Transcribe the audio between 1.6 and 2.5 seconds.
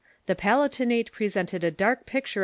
a dark picture